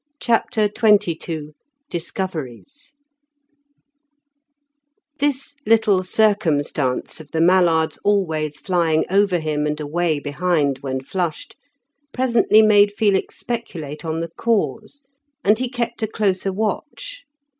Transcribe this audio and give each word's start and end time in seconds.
CHAPTER 0.19 0.67
XXII 0.67 1.51
DISCOVERIES 1.91 2.95
This 5.19 5.55
little 5.67 6.01
circumstance 6.01 7.19
of 7.21 7.29
the 7.29 7.39
mallards 7.39 7.99
always 7.99 8.59
flying 8.59 9.05
over 9.11 9.37
him 9.37 9.67
and 9.67 9.79
away 9.79 10.19
behind, 10.19 10.79
when 10.79 11.01
flushed, 11.03 11.55
presently 12.13 12.63
made 12.63 12.91
Felix 12.91 13.35
speculate 13.37 14.03
on 14.03 14.21
the 14.21 14.29
cause, 14.31 15.03
and 15.43 15.59
he 15.59 15.69
kept 15.69 16.01
a 16.01 16.07
closer 16.07 16.51
watch. 16.51 17.21